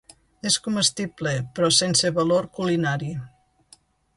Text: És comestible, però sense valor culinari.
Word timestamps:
És 0.51 0.55
comestible, 0.67 1.33
però 1.59 1.69
sense 1.81 2.13
valor 2.17 2.49
culinari. 2.59 3.13